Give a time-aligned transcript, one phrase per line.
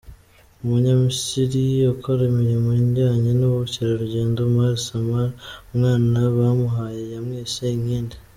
[0.63, 1.63] Umunyamisiri
[1.93, 5.25] ukora imirimo ijyanye n’ubukerarugendo, Omar Samra,
[5.71, 8.15] umwana bamuhaye yamwise “Inkindi”.